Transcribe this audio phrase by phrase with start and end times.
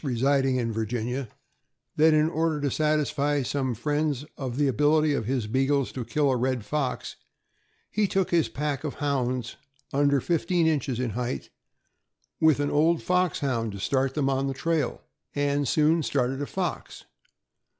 [0.01, 1.27] 277 residing in Virginia
[1.95, 6.31] that, in order to satisfy some friends of the ability of his Beagles to kill
[6.31, 7.17] a red fox,
[7.91, 9.57] he took his pack of Hounds—
[9.93, 11.51] under fifteen inches in height—
[12.41, 15.03] with an old Foxhound to start them on the trail,
[15.35, 17.05] and soon started a fox.